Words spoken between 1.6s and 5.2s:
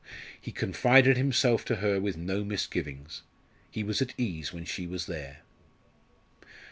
to her with no misgivings. He was at ease when she was